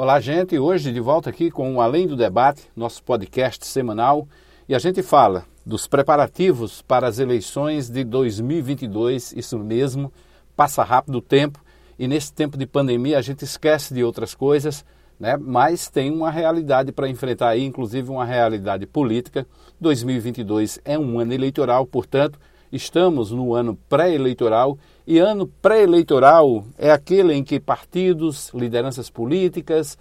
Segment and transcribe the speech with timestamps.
[0.00, 0.56] Olá, gente.
[0.56, 4.28] Hoje de volta aqui com o Além do Debate, nosso podcast semanal,
[4.68, 9.32] e a gente fala dos preparativos para as eleições de 2022.
[9.32, 10.12] Isso mesmo,
[10.54, 11.58] passa rápido o tempo
[11.98, 14.84] e nesse tempo de pandemia a gente esquece de outras coisas,
[15.18, 15.36] né?
[15.36, 19.48] Mas tem uma realidade para enfrentar aí, inclusive uma realidade política.
[19.80, 22.38] 2022 é um ano eleitoral, portanto,
[22.72, 29.96] estamos no ano pré-eleitoral e ano pré-eleitoral é aquele em que partidos, lideranças políticas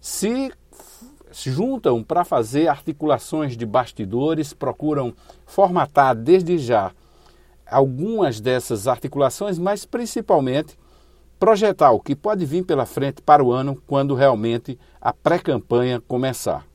[0.00, 0.52] se
[1.32, 5.14] juntam para fazer articulações de bastidores, procuram
[5.46, 6.90] formatar desde já
[7.64, 10.76] algumas dessas articulações, mas principalmente
[11.38, 16.66] projetar o que pode vir pela frente para o ano quando realmente a pré-campanha começar.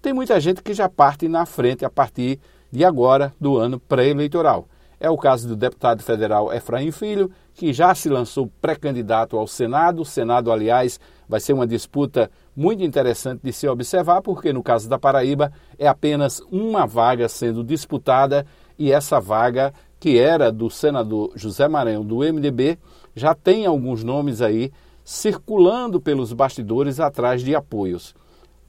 [0.00, 2.38] Tem muita gente que já parte na frente a partir
[2.70, 4.68] de agora do ano pré-eleitoral.
[4.98, 10.02] É o caso do deputado federal Efraim Filho, que já se lançou pré-candidato ao Senado.
[10.02, 14.88] O Senado, aliás, vai ser uma disputa muito interessante de se observar, porque no caso
[14.88, 18.46] da Paraíba é apenas uma vaga sendo disputada
[18.78, 22.78] e essa vaga, que era do senador José Maranhão do MDB,
[23.14, 24.70] já tem alguns nomes aí
[25.04, 28.14] circulando pelos bastidores atrás de apoios.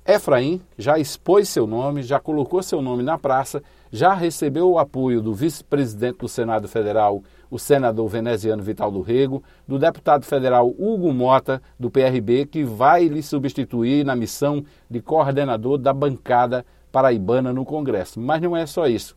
[0.07, 5.21] Efraim já expôs seu nome, já colocou seu nome na praça, já recebeu o apoio
[5.21, 11.11] do vice-presidente do Senado Federal, o senador veneziano Vital do Rego, do deputado federal Hugo
[11.11, 17.65] Mota, do PRB, que vai lhe substituir na missão de coordenador da bancada paraibana no
[17.65, 18.17] Congresso.
[18.17, 19.13] Mas não é só isso.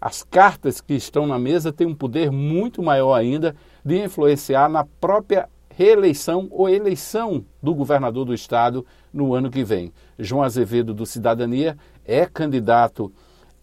[0.00, 4.84] As cartas que estão na mesa têm um poder muito maior ainda de influenciar na
[5.00, 9.92] própria reeleição ou eleição do governador do estado no ano que vem.
[10.18, 13.12] João Azevedo, do Cidadania, é candidato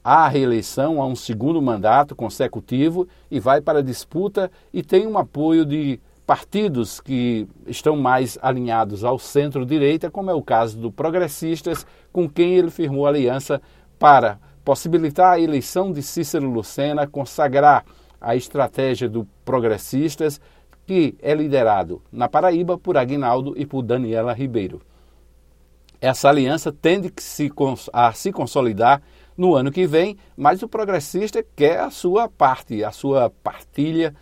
[0.03, 5.17] à reeleição, a um segundo mandato consecutivo e vai para a disputa e tem um
[5.17, 11.85] apoio de partidos que estão mais alinhados ao centro-direita, como é o caso do Progressistas,
[12.11, 13.61] com quem ele firmou aliança
[13.97, 17.85] para possibilitar a eleição de Cícero Lucena, consagrar
[18.19, 20.41] a estratégia do Progressistas
[20.87, 24.81] que é liderado na Paraíba por Aguinaldo e por Daniela Ribeiro.
[25.99, 27.11] Essa aliança tende
[27.91, 29.01] a se consolidar
[29.37, 34.15] no ano que vem, mas o progressista quer a sua parte, a sua partilha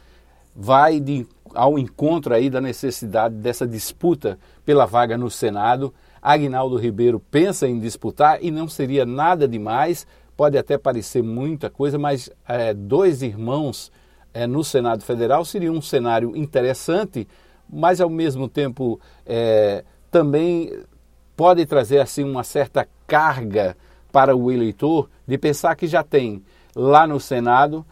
[0.55, 5.93] vai de, ao encontro aí da necessidade dessa disputa pela vaga no Senado.
[6.19, 11.99] Agnaldo Ribeiro pensa em disputar e não seria nada demais, pode até parecer muita coisa,
[11.99, 13.91] mas é, dois irmãos
[14.35, 17.25] é, no Senado Federal seria um cenário interessante,
[17.71, 20.77] mas ao mesmo tempo é, também
[21.37, 23.77] pode trazer assim uma certa carga
[24.11, 26.43] para o eleitor de pensar que já tem
[26.75, 27.85] lá no Senado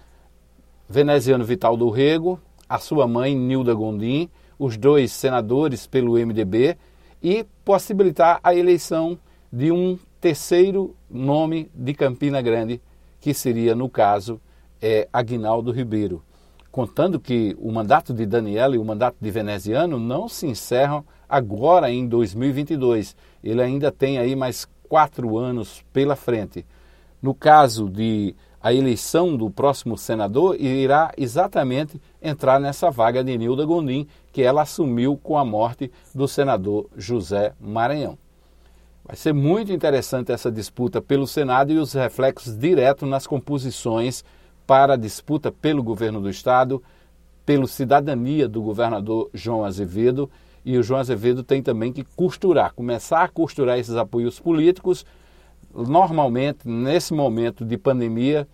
[0.88, 2.38] veneziano Vital do Rego,
[2.68, 4.30] a sua mãe Nilda Gondim,
[4.60, 6.78] os dois senadores pelo MDB
[7.22, 9.18] e possibilitar a eleição
[9.52, 12.82] de um terceiro nome de Campina Grande,
[13.22, 14.42] que seria, no caso,
[14.82, 16.22] é, Aguinaldo Ribeiro
[16.74, 21.92] contando que o mandato de Daniela e o mandato de Veneziano não se encerram agora
[21.92, 23.16] em 2022.
[23.44, 26.66] Ele ainda tem aí mais quatro anos pela frente.
[27.22, 33.66] No caso de a eleição do próximo senador, irá exatamente entrar nessa vaga de Nilda
[33.66, 38.18] Gondim, que ela assumiu com a morte do senador José Maranhão.
[39.06, 44.24] Vai ser muito interessante essa disputa pelo Senado e os reflexos diretos nas composições
[44.66, 46.82] para a disputa pelo governo do Estado,
[47.46, 50.30] pelo cidadania do governador João Azevedo.
[50.66, 55.06] E o João Azevedo tem também que costurar, começar a costurar esses apoios políticos.
[55.74, 58.48] Normalmente, nesse momento de pandemia,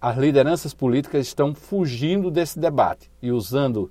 [0.00, 3.90] as lideranças políticas estão fugindo desse debate e usando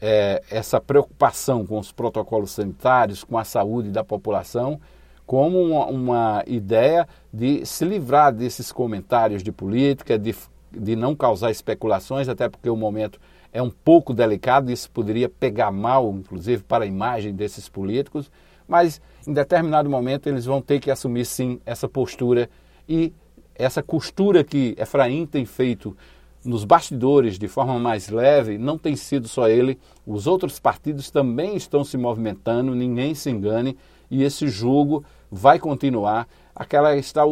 [0.00, 4.80] é, essa preocupação com os protocolos sanitários, com a saúde da população,
[5.26, 10.34] como uma, uma ideia de se livrar desses comentários de política, de
[10.72, 13.20] de não causar especulações, até porque o momento
[13.52, 18.30] é um pouco delicado, isso poderia pegar mal, inclusive, para a imagem desses políticos,
[18.66, 22.48] mas em determinado momento eles vão ter que assumir sim essa postura
[22.88, 23.12] e
[23.54, 25.96] essa costura que Efraim tem feito
[26.44, 31.56] nos bastidores de forma mais leve, não tem sido só ele, os outros partidos também
[31.56, 33.76] estão se movimentando, ninguém se engane,
[34.10, 36.26] e esse jogo vai continuar.
[36.54, 37.22] Aquela está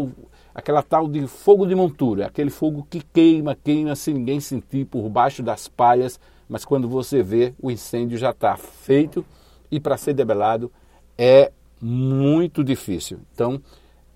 [0.54, 5.08] aquela tal de fogo de montura, aquele fogo que queima, queima sem ninguém sentir por
[5.08, 6.18] baixo das palhas,
[6.48, 9.24] mas quando você vê, o incêndio já está feito
[9.70, 10.72] e para ser debelado
[11.16, 13.20] é muito difícil.
[13.32, 13.60] Então,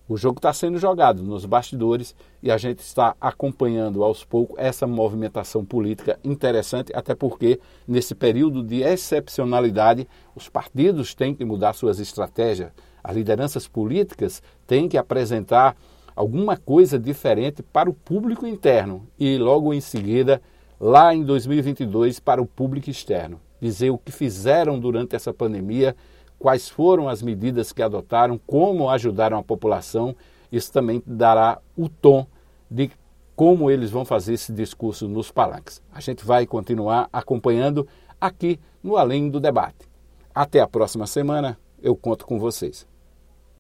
[0.08, 4.87] o jogo está sendo jogado nos bastidores e a gente está acompanhando aos poucos essa
[4.87, 12.00] movimentação política interessante, até porque nesse período de excepcionalidade os partidos têm que mudar suas
[12.00, 12.73] estratégias.
[13.02, 15.76] As lideranças políticas têm que apresentar
[16.14, 20.40] alguma coisa diferente para o público interno e logo em seguida,
[20.80, 23.40] lá em 2022, para o público externo.
[23.60, 25.94] Dizer o que fizeram durante essa pandemia,
[26.38, 30.14] quais foram as medidas que adotaram, como ajudaram a população.
[30.50, 32.26] Isso também dará o tom
[32.70, 32.90] de
[33.36, 35.80] como eles vão fazer esse discurso nos palanques.
[35.92, 37.86] A gente vai continuar acompanhando
[38.20, 39.88] aqui no Além do Debate.
[40.34, 42.91] Até a próxima semana, eu conto com vocês.